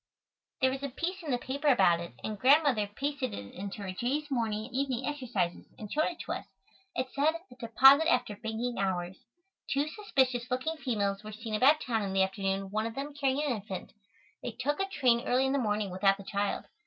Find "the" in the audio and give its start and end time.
1.29-1.37, 12.13-12.23, 15.53-15.59, 16.17-16.23